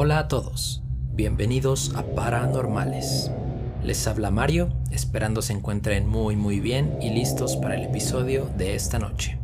[0.00, 0.80] Hola a todos,
[1.14, 3.32] bienvenidos a Paranormales.
[3.82, 8.76] Les habla Mario, esperando se encuentren muy muy bien y listos para el episodio de
[8.76, 9.40] esta noche.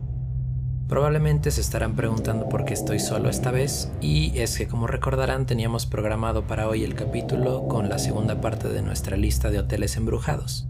[0.87, 5.45] Probablemente se estarán preguntando por qué estoy solo esta vez, y es que como recordarán
[5.45, 9.97] teníamos programado para hoy el capítulo con la segunda parte de nuestra lista de hoteles
[9.97, 10.69] embrujados.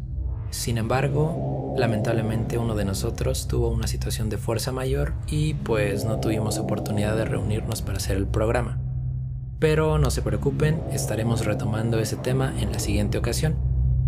[0.49, 6.21] Sin embargo, lamentablemente uno de nosotros tuvo una situación de fuerza mayor y pues no
[6.21, 8.81] tuvimos oportunidad de reunirnos para hacer el programa.
[9.59, 13.57] Pero no se preocupen, estaremos retomando ese tema en la siguiente ocasión.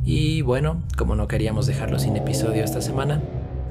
[0.04, 3.22] Y bueno, como no queríamos dejarlo sin episodio esta semana,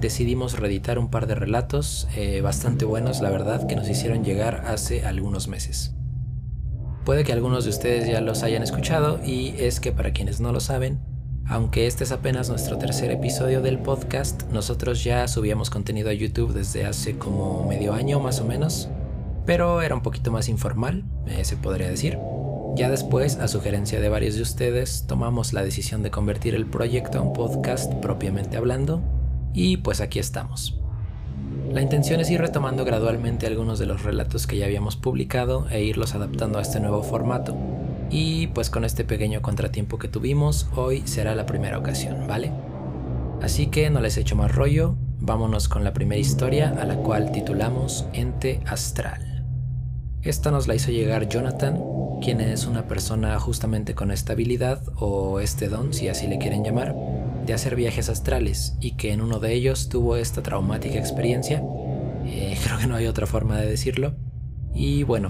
[0.01, 4.65] decidimos reeditar un par de relatos eh, bastante buenos, la verdad, que nos hicieron llegar
[4.67, 5.95] hace algunos meses.
[7.05, 10.51] Puede que algunos de ustedes ya los hayan escuchado y es que para quienes no
[10.51, 10.99] lo saben,
[11.47, 16.53] aunque este es apenas nuestro tercer episodio del podcast, nosotros ya subíamos contenido a YouTube
[16.53, 18.89] desde hace como medio año más o menos,
[19.45, 22.17] pero era un poquito más informal, eh, se podría decir.
[22.75, 27.19] Ya después, a sugerencia de varios de ustedes, tomamos la decisión de convertir el proyecto
[27.19, 29.01] a un podcast propiamente hablando,
[29.53, 30.77] y pues aquí estamos.
[31.71, 35.83] La intención es ir retomando gradualmente algunos de los relatos que ya habíamos publicado e
[35.83, 37.55] irlos adaptando a este nuevo formato.
[38.09, 42.51] Y pues con este pequeño contratiempo que tuvimos, hoy será la primera ocasión, ¿vale?
[43.41, 47.31] Así que no les echo más rollo, vámonos con la primera historia a la cual
[47.31, 49.34] titulamos Ente Astral.
[50.25, 51.79] Esta nos la hizo llegar Jonathan,
[52.19, 56.63] quien es una persona justamente con esta habilidad, o este don si así le quieren
[56.63, 56.95] llamar,
[57.45, 61.61] de hacer viajes astrales y que en uno de ellos tuvo esta traumática experiencia.
[62.25, 64.15] Eh, creo que no hay otra forma de decirlo.
[64.73, 65.29] Y bueno,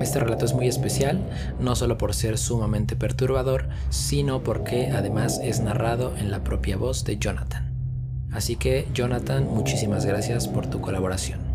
[0.00, 1.18] este relato es muy especial,
[1.58, 7.04] no solo por ser sumamente perturbador, sino porque además es narrado en la propia voz
[7.04, 7.72] de Jonathan.
[8.30, 11.45] Así que Jonathan, muchísimas gracias por tu colaboración.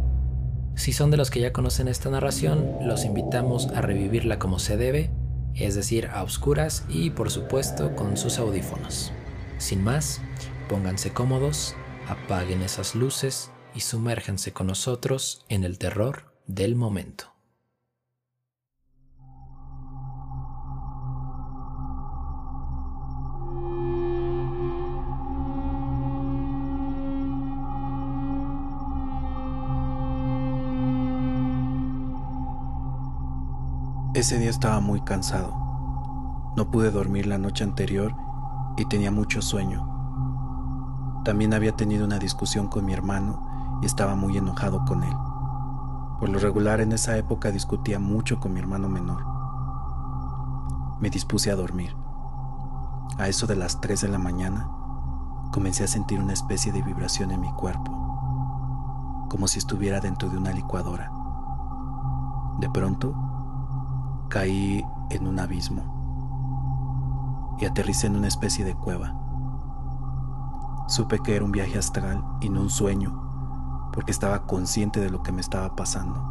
[0.75, 4.77] Si son de los que ya conocen esta narración, los invitamos a revivirla como se
[4.77, 5.11] debe,
[5.53, 9.11] es decir, a oscuras y por supuesto con sus audífonos.
[9.57, 10.21] Sin más,
[10.69, 11.75] pónganse cómodos,
[12.07, 17.30] apaguen esas luces y sumérjanse con nosotros en el terror del momento.
[34.21, 35.51] Ese día estaba muy cansado.
[36.55, 38.13] No pude dormir la noche anterior
[38.77, 39.83] y tenía mucho sueño.
[41.25, 45.15] También había tenido una discusión con mi hermano y estaba muy enojado con él.
[46.19, 49.25] Por lo regular en esa época discutía mucho con mi hermano menor.
[50.99, 51.95] Me dispuse a dormir.
[53.17, 54.69] A eso de las 3 de la mañana,
[55.51, 60.37] comencé a sentir una especie de vibración en mi cuerpo, como si estuviera dentro de
[60.37, 61.11] una licuadora.
[62.59, 63.30] De pronto,
[64.31, 69.13] caí en un abismo y aterricé en una especie de cueva.
[70.87, 75.21] Supe que era un viaje astral y no un sueño, porque estaba consciente de lo
[75.21, 76.23] que me estaba pasando.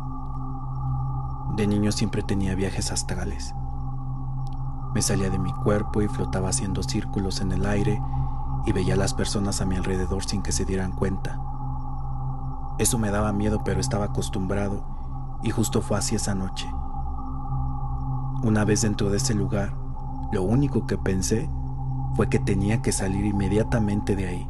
[1.56, 3.54] De niño siempre tenía viajes astrales.
[4.94, 8.02] Me salía de mi cuerpo y flotaba haciendo círculos en el aire
[8.64, 11.38] y veía a las personas a mi alrededor sin que se dieran cuenta.
[12.78, 14.86] Eso me daba miedo, pero estaba acostumbrado
[15.42, 16.66] y justo fue así esa noche.
[18.42, 19.74] Una vez dentro de ese lugar,
[20.32, 21.50] lo único que pensé
[22.14, 24.48] fue que tenía que salir inmediatamente de ahí.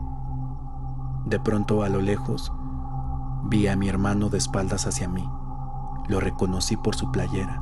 [1.26, 2.52] De pronto a lo lejos
[3.46, 5.28] vi a mi hermano de espaldas hacia mí.
[6.06, 7.60] Lo reconocí por su playera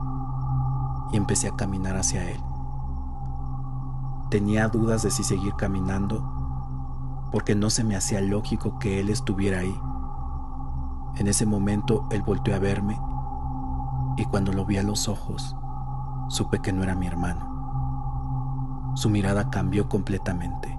[1.12, 2.40] y empecé a caminar hacia él.
[4.28, 6.22] Tenía dudas de si seguir caminando
[7.32, 9.80] porque no se me hacía lógico que él estuviera ahí.
[11.16, 13.00] En ese momento él volteó a verme
[14.18, 15.56] y cuando lo vi a los ojos
[16.28, 17.58] supe que no era mi hermano
[18.98, 20.76] su mirada cambió completamente.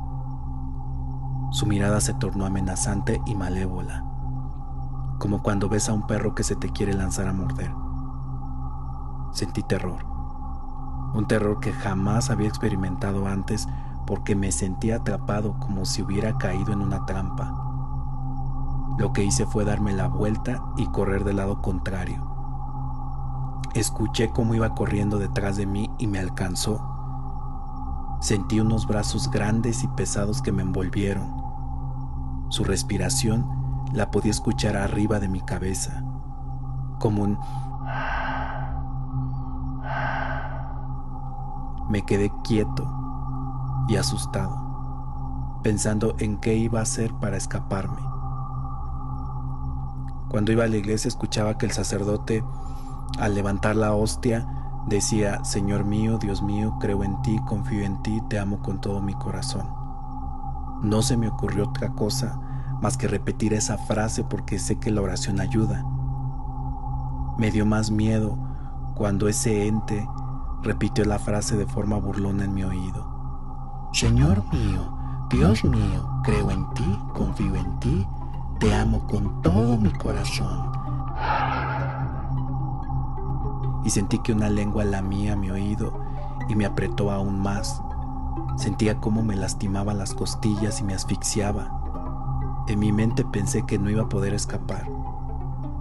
[1.51, 4.03] Su mirada se tornó amenazante y malévola,
[5.19, 7.73] como cuando ves a un perro que se te quiere lanzar a morder.
[9.31, 10.03] Sentí terror,
[11.13, 13.69] un terror que jamás había experimentado antes
[14.05, 17.55] porque me sentía atrapado como si hubiera caído en una trampa.
[18.97, 22.28] Lo que hice fue darme la vuelta y correr del lado contrario.
[23.75, 26.99] Escuché cómo iba corriendo detrás de mí y me alcanzó
[28.19, 31.41] Sentí unos brazos grandes y pesados que me envolvieron.
[32.49, 33.47] Su respiración
[33.93, 36.03] la podía escuchar arriba de mi cabeza,
[36.99, 37.39] como un...
[41.89, 42.87] Me quedé quieto
[43.87, 48.01] y asustado, pensando en qué iba a hacer para escaparme.
[50.29, 52.43] Cuando iba a la iglesia escuchaba que el sacerdote,
[53.17, 54.47] al levantar la hostia,
[54.89, 59.01] Decía, Señor mío, Dios mío, creo en ti, confío en ti, te amo con todo
[59.01, 59.67] mi corazón.
[60.81, 62.39] No se me ocurrió otra cosa
[62.81, 65.85] más que repetir esa frase porque sé que la oración ayuda.
[67.37, 68.35] Me dio más miedo
[68.95, 70.07] cuando ese ente
[70.63, 73.89] repitió la frase de forma burlona en mi oído.
[73.93, 74.91] Señor mío,
[75.29, 78.07] Dios mío, creo en ti, confío en ti,
[78.59, 80.88] te amo con todo mi corazón.
[83.83, 85.93] Y sentí que una lengua lamía mi oído
[86.47, 87.81] y me apretó aún más.
[88.57, 92.65] Sentía cómo me lastimaba las costillas y me asfixiaba.
[92.67, 94.89] En mi mente pensé que no iba a poder escapar.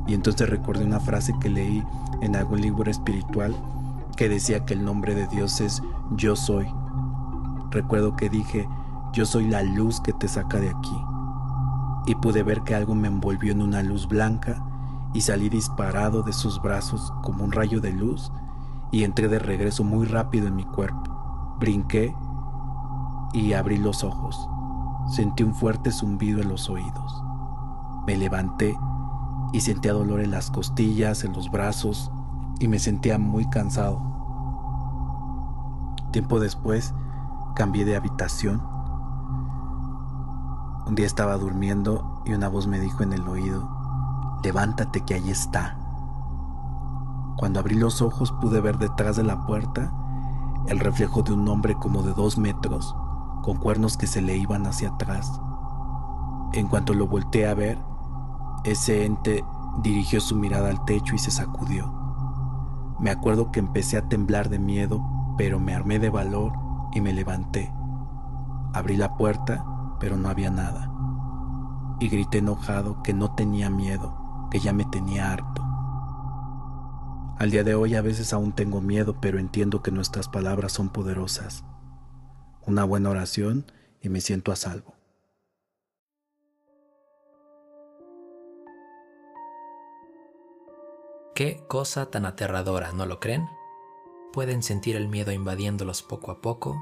[0.06, 1.84] Y entonces recordé una frase que leí
[2.20, 3.54] en algún libro espiritual
[4.16, 6.66] que decía que el nombre de Dios es yo soy.
[7.70, 8.68] Recuerdo que dije,
[9.12, 10.96] yo soy la luz que te saca de aquí.
[12.06, 14.64] Y pude ver que algo me envolvió en una luz blanca
[15.14, 18.30] y salí disparado de sus brazos como un rayo de luz
[18.90, 21.56] y entré de regreso muy rápido en mi cuerpo.
[21.58, 22.14] Brinqué
[23.32, 24.48] y abrí los ojos.
[25.08, 27.22] Sentí un fuerte zumbido en los oídos.
[28.06, 28.76] Me levanté
[29.52, 32.10] y sentía dolor en las costillas, en los brazos
[32.60, 34.00] y me sentía muy cansado.
[36.10, 36.94] Tiempo después
[37.54, 38.62] cambié de habitación.
[40.86, 43.77] Un día estaba durmiendo y una voz me dijo en el oído,
[44.42, 45.76] levántate que ahí está.
[47.36, 49.92] Cuando abrí los ojos pude ver detrás de la puerta
[50.66, 52.94] el reflejo de un hombre como de dos metros,
[53.42, 55.40] con cuernos que se le iban hacia atrás.
[56.52, 57.78] En cuanto lo volteé a ver,
[58.64, 59.44] ese ente
[59.82, 61.92] dirigió su mirada al techo y se sacudió.
[62.98, 65.00] Me acuerdo que empecé a temblar de miedo,
[65.36, 66.52] pero me armé de valor
[66.92, 67.72] y me levanté.
[68.74, 69.64] Abrí la puerta,
[70.00, 70.90] pero no había nada.
[72.00, 74.17] Y grité enojado que no tenía miedo,
[74.50, 75.62] que ya me tenía harto.
[77.38, 80.88] Al día de hoy a veces aún tengo miedo, pero entiendo que nuestras palabras son
[80.88, 81.64] poderosas.
[82.66, 84.94] Una buena oración y me siento a salvo.
[91.36, 93.46] Qué cosa tan aterradora, ¿no lo creen?
[94.32, 96.76] ¿Pueden sentir el miedo invadiéndolos poco a poco?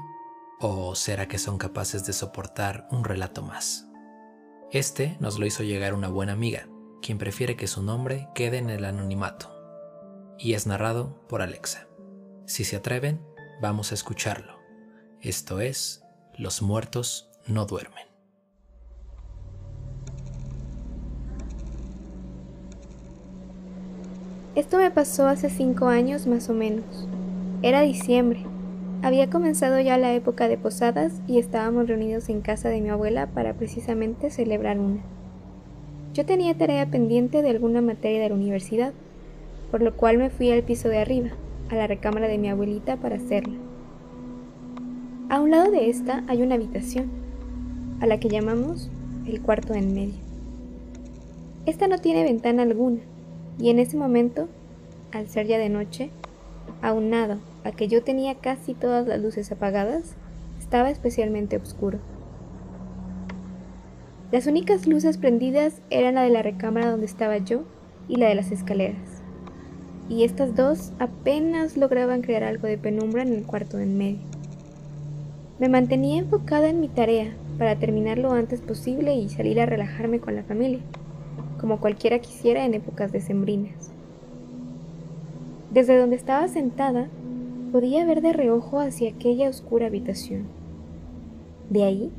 [0.59, 3.87] ¿O será que son capaces de soportar un relato más?
[4.71, 6.67] Este nos lo hizo llegar una buena amiga,
[7.01, 9.53] quien prefiere que su nombre quede en el anonimato.
[10.37, 11.87] Y es narrado por Alexa.
[12.45, 13.21] Si se atreven,
[13.61, 14.53] vamos a escucharlo.
[15.21, 16.03] Esto es
[16.37, 18.05] Los muertos no duermen.
[24.55, 27.07] Esto me pasó hace cinco años más o menos.
[27.61, 28.43] Era diciembre.
[29.03, 33.27] Había comenzado ya la época de posadas y estábamos reunidos en casa de mi abuela
[33.27, 35.16] para precisamente celebrar una.
[36.17, 38.91] Yo tenía tarea pendiente de alguna materia de la universidad,
[39.69, 41.29] por lo cual me fui al piso de arriba,
[41.69, 43.53] a la recámara de mi abuelita para hacerla.
[45.29, 47.11] A un lado de esta hay una habitación,
[47.99, 48.89] a la que llamamos
[49.27, 50.15] el cuarto en medio.
[51.67, 53.01] Esta no tiene ventana alguna,
[53.59, 54.47] y en ese momento,
[55.11, 56.09] al ser ya de noche,
[56.81, 60.15] aunado a que yo tenía casi todas las luces apagadas,
[60.57, 61.99] estaba especialmente oscuro.
[64.31, 67.63] Las únicas luces prendidas eran la de la recámara donde estaba yo
[68.07, 69.21] y la de las escaleras,
[70.09, 74.19] y estas dos apenas lograban crear algo de penumbra en el cuarto en medio.
[75.59, 80.19] Me mantenía enfocada en mi tarea para terminar lo antes posible y salir a relajarme
[80.19, 80.81] con la familia
[81.57, 83.91] como cualquiera quisiera en épocas decembrinas.
[85.71, 87.07] Desde donde estaba sentada,
[87.71, 90.43] podía ver de reojo hacia aquella oscura habitación.
[91.69, 92.11] De ahí,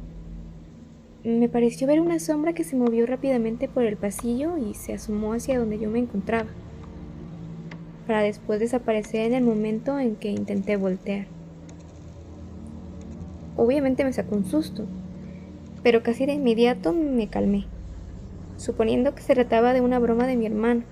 [1.24, 5.32] me pareció ver una sombra que se movió rápidamente por el pasillo y se asomó
[5.32, 6.48] hacia donde yo me encontraba,
[8.06, 11.26] para después desaparecer en el momento en que intenté voltear.
[13.56, 14.86] Obviamente me sacó un susto,
[15.82, 17.66] pero casi de inmediato me calmé
[18.58, 20.82] suponiendo que se trataba de una broma de mi hermano,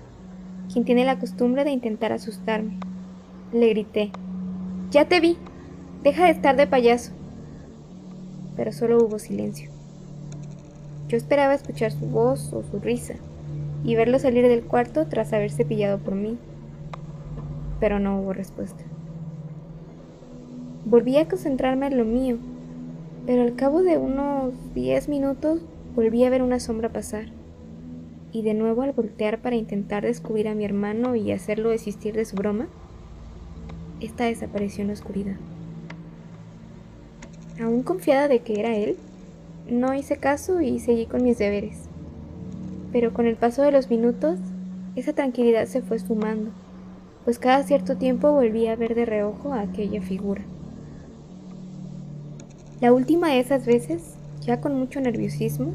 [0.71, 2.79] quien tiene la costumbre de intentar asustarme.
[3.53, 4.11] Le grité,
[4.89, 5.37] Ya te vi,
[6.03, 7.11] deja de estar de payaso.
[8.55, 9.76] Pero solo hubo silencio.
[11.07, 13.15] Yo esperaba escuchar su voz o su risa
[13.83, 16.37] y verlo salir del cuarto tras haberse pillado por mí,
[17.79, 18.83] pero no hubo respuesta.
[20.85, 22.37] Volví a concentrarme en lo mío,
[23.25, 25.61] pero al cabo de unos diez minutos
[25.95, 27.25] volví a ver una sombra pasar
[28.31, 32.25] y de nuevo al voltear para intentar descubrir a mi hermano y hacerlo desistir de
[32.25, 32.67] su broma,
[34.01, 35.35] esta desapareció en la oscuridad.
[37.61, 38.97] Aún confiada de que era él,
[39.69, 41.83] no hice caso y seguí con mis deberes.
[42.91, 44.39] Pero con el paso de los minutos,
[44.95, 46.51] esa tranquilidad se fue sumando,
[47.23, 50.41] pues cada cierto tiempo volvía a ver de reojo a aquella figura.
[52.79, 55.73] La última de esas veces, ya con mucho nerviosismo,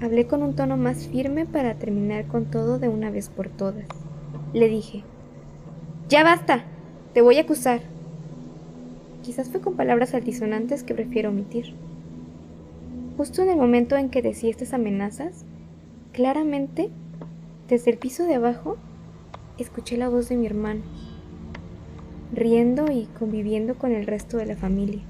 [0.00, 3.86] hablé con un tono más firme para terminar con todo de una vez por todas.
[4.52, 5.02] Le dije,
[6.08, 6.64] Ya basta,
[7.12, 7.80] te voy a acusar.
[9.22, 11.74] Quizás fue con palabras altisonantes que prefiero omitir.
[13.16, 15.44] Justo en el momento en que decía estas amenazas,
[16.12, 16.90] claramente,
[17.68, 18.76] desde el piso de abajo,
[19.56, 20.82] escuché la voz de mi hermano,
[22.32, 25.02] riendo y conviviendo con el resto de la familia.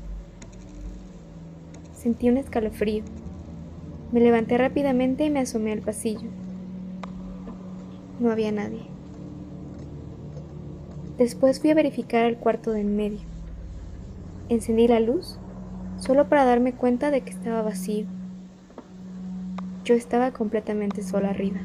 [1.94, 3.02] Sentí un escalofrío.
[4.12, 6.28] Me levanté rápidamente y me asomé al pasillo.
[8.20, 8.82] No había nadie.
[11.16, 13.20] Después fui a verificar el cuarto de en medio.
[14.50, 15.38] Encendí la luz
[16.04, 18.04] solo para darme cuenta de que estaba vacío.
[19.84, 21.60] Yo estaba completamente sola arriba.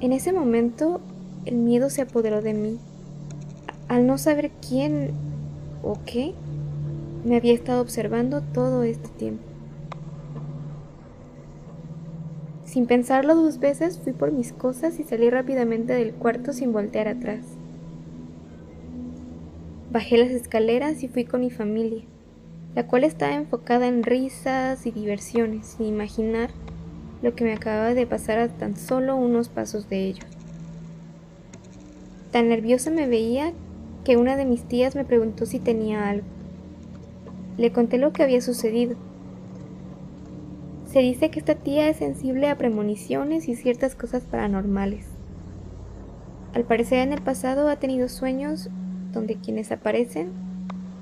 [0.00, 1.00] En ese momento
[1.44, 2.78] el miedo se apoderó de mí.
[3.88, 5.12] Al no saber quién
[5.84, 6.34] o qué,
[7.24, 9.44] me había estado observando todo este tiempo.
[12.64, 17.06] Sin pensarlo dos veces, fui por mis cosas y salí rápidamente del cuarto sin voltear
[17.06, 17.44] atrás.
[19.92, 22.02] Bajé las escaleras y fui con mi familia,
[22.76, 26.50] la cual estaba enfocada en risas y diversiones, sin imaginar
[27.22, 30.26] lo que me acababa de pasar a tan solo unos pasos de ellos.
[32.32, 33.54] Tan nerviosa me veía
[34.04, 36.26] que una de mis tías me preguntó si tenía algo.
[37.56, 38.96] Le conté lo que había sucedido.
[40.84, 45.06] Se dice que esta tía es sensible a premoniciones y ciertas cosas paranormales.
[46.52, 48.68] Al parecer en el pasado ha tenido sueños
[49.12, 50.45] donde quienes aparecen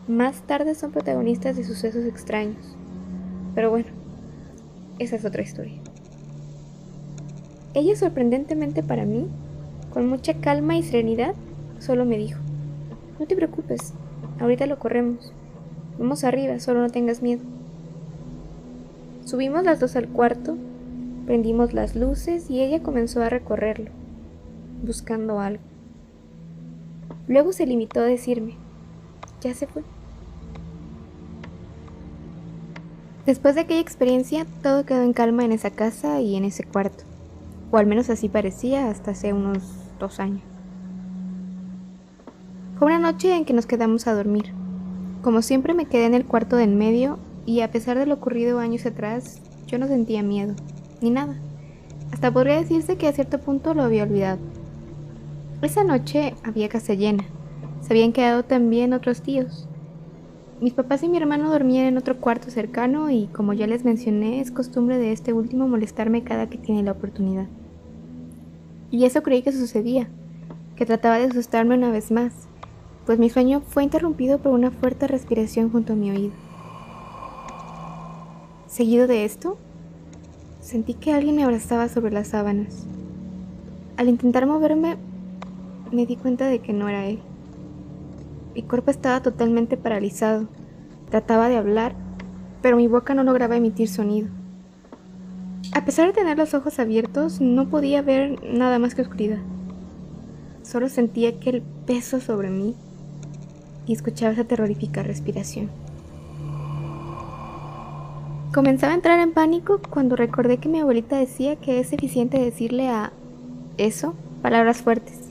[0.08, 2.76] más tarde son protagonistas de sucesos extraños.
[3.54, 3.88] Pero bueno,
[4.99, 5.80] esa es otra historia.
[7.73, 9.26] Ella sorprendentemente para mí,
[9.92, 11.34] con mucha calma y serenidad,
[11.78, 12.40] solo me dijo,
[13.18, 13.94] no te preocupes,
[14.40, 15.32] ahorita lo corremos.
[15.99, 17.42] Vamos arriba, solo no tengas miedo.
[19.25, 20.56] Subimos las dos al cuarto,
[21.26, 23.90] prendimos las luces y ella comenzó a recorrerlo,
[24.84, 25.62] buscando algo.
[27.26, 28.54] Luego se limitó a decirme,
[29.40, 29.82] ya se fue.
[33.26, 37.04] Después de aquella experiencia, todo quedó en calma en esa casa y en ese cuarto,
[37.71, 39.62] o al menos así parecía hasta hace unos
[39.99, 40.43] dos años.
[42.78, 44.52] Fue una noche en que nos quedamos a dormir.
[45.23, 48.14] Como siempre me quedé en el cuarto de en medio y a pesar de lo
[48.14, 50.54] ocurrido años atrás, yo no sentía miedo,
[51.00, 51.35] ni nada.
[52.12, 54.38] Hasta podría decirse que a cierto punto lo había olvidado.
[55.62, 57.25] Esa noche había casa llena.
[57.81, 59.66] Se habían quedado también otros tíos.
[60.64, 64.40] Mis papás y mi hermano dormían en otro cuarto cercano y como ya les mencioné,
[64.40, 67.49] es costumbre de este último molestarme cada que tiene la oportunidad.
[68.90, 70.09] Y eso creí que sucedía,
[70.75, 72.49] que trataba de asustarme una vez más,
[73.04, 76.33] pues mi sueño fue interrumpido por una fuerte respiración junto a mi oído.
[78.66, 79.59] Seguido de esto,
[80.61, 82.87] sentí que alguien me abrazaba sobre las sábanas.
[83.99, 84.97] Al intentar moverme,
[85.92, 87.21] me di cuenta de que no era él.
[88.54, 90.46] Mi cuerpo estaba totalmente paralizado.
[91.11, 91.94] Trataba de hablar,
[92.62, 94.28] pero mi boca no lograba emitir sonido.
[95.73, 99.38] A pesar de tener los ojos abiertos, no podía ver nada más que oscuridad.
[100.62, 102.76] Solo sentía aquel peso sobre mí
[103.87, 105.68] y escuchaba esa terrorífica respiración.
[108.54, 112.88] Comenzaba a entrar en pánico cuando recordé que mi abuelita decía que es eficiente decirle
[112.88, 113.12] a
[113.78, 115.24] eso palabras fuertes.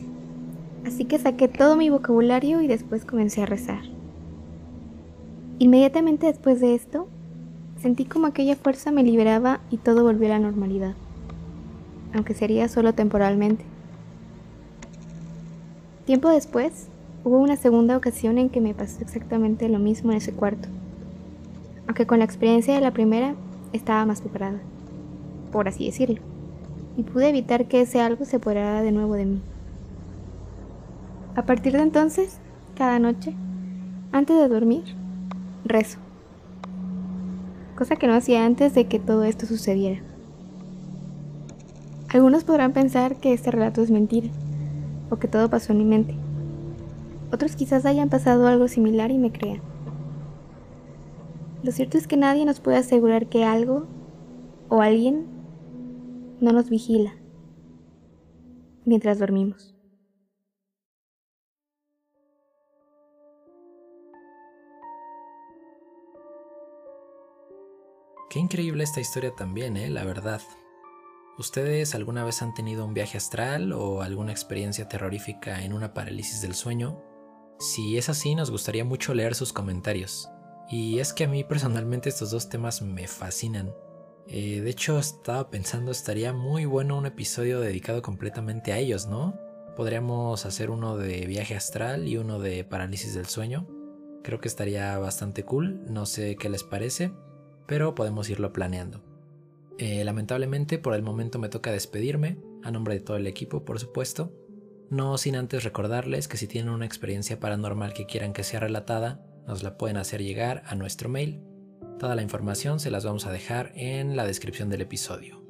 [0.85, 3.81] Así que saqué todo mi vocabulario y después comencé a rezar.
[5.59, 7.07] Inmediatamente después de esto,
[7.81, 10.95] sentí como aquella fuerza me liberaba y todo volvió a la normalidad,
[12.13, 13.63] aunque sería solo temporalmente.
[16.05, 16.89] Tiempo después,
[17.25, 20.67] Hubo una segunda ocasión en que me pasó exactamente lo mismo en ese cuarto,
[21.87, 23.35] aunque con la experiencia de la primera
[23.71, 24.59] estaba más preparada,
[25.53, 26.19] por así decirlo,
[26.97, 29.41] y pude evitar que ese algo se apoderara de nuevo de mí.
[31.35, 32.39] A partir de entonces,
[32.75, 33.33] cada noche,
[34.11, 34.83] antes de dormir,
[35.65, 35.97] rezo,
[37.75, 40.01] cosa que no hacía antes de que todo esto sucediera.
[42.09, 44.29] Algunos podrán pensar que este relato es mentira,
[45.09, 46.15] o que todo pasó en mi mente,
[47.33, 49.61] otros quizás hayan pasado algo similar y me crean.
[51.63, 53.87] Lo cierto es que nadie nos puede asegurar que algo
[54.69, 55.25] o alguien
[56.41, 57.15] no nos vigila
[58.85, 59.72] mientras dormimos.
[68.33, 69.91] Qué increíble esta historia también, ¿eh?
[69.91, 70.41] La verdad.
[71.37, 76.41] ¿Ustedes alguna vez han tenido un viaje astral o alguna experiencia terrorífica en una parálisis
[76.41, 76.99] del sueño?
[77.59, 80.31] Si es así, nos gustaría mucho leer sus comentarios.
[80.67, 83.71] Y es que a mí personalmente estos dos temas me fascinan.
[84.25, 89.37] Eh, de hecho, estaba pensando, estaría muy bueno un episodio dedicado completamente a ellos, ¿no?
[89.75, 93.67] Podríamos hacer uno de viaje astral y uno de parálisis del sueño.
[94.23, 97.11] Creo que estaría bastante cool, no sé qué les parece,
[97.67, 99.03] pero podemos irlo planeando.
[99.77, 103.79] Eh, lamentablemente por el momento me toca despedirme, a nombre de todo el equipo por
[103.79, 104.31] supuesto,
[104.89, 109.25] no sin antes recordarles que si tienen una experiencia paranormal que quieran que sea relatada,
[109.47, 111.41] nos la pueden hacer llegar a nuestro mail.
[111.99, 115.43] Toda la información se las vamos a dejar en la descripción del episodio.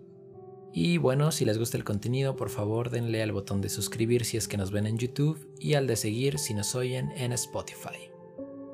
[0.72, 4.38] Y bueno, si les gusta el contenido, por favor denle al botón de suscribir si
[4.38, 8.10] es que nos ven en YouTube y al de seguir si nos oyen en Spotify.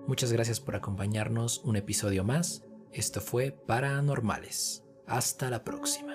[0.08, 2.69] Muchas gracias por acompañarnos un episodio más.
[2.92, 4.84] Esto fue Paranormales.
[5.06, 6.09] Hasta la próxima.